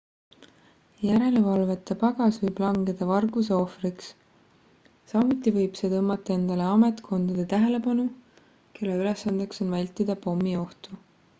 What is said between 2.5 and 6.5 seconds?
langeda varguse ohvriks samuti võib see tõmmata